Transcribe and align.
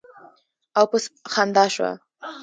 او 0.77 0.85
پۀ 0.91 0.97
خندا 1.33 1.65
شۀ 1.73 1.89
ـ 1.95 1.99